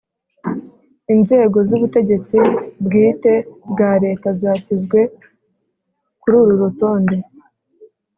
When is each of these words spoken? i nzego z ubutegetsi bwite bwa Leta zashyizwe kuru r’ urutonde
i 1.11 1.13
nzego 1.19 1.57
z 1.67 1.69
ubutegetsi 1.77 2.37
bwite 2.85 3.33
bwa 3.71 3.91
Leta 4.03 4.27
zashyizwe 4.41 4.99
kuru 6.21 6.39
r’ 6.47 6.49
urutonde 6.55 7.15